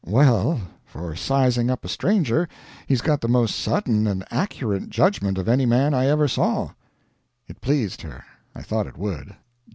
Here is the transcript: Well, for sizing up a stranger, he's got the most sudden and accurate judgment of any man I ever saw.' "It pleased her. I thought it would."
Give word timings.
Well, 0.03 0.59
for 0.83 1.15
sizing 1.15 1.69
up 1.69 1.85
a 1.85 1.87
stranger, 1.87 2.49
he's 2.87 3.01
got 3.01 3.21
the 3.21 3.27
most 3.27 3.55
sudden 3.55 4.07
and 4.07 4.25
accurate 4.31 4.89
judgment 4.89 5.37
of 5.37 5.47
any 5.47 5.67
man 5.67 5.93
I 5.93 6.07
ever 6.07 6.27
saw.' 6.27 6.71
"It 7.47 7.61
pleased 7.61 8.01
her. 8.01 8.23
I 8.55 8.63
thought 8.63 8.87
it 8.87 8.97
would." 8.97 9.35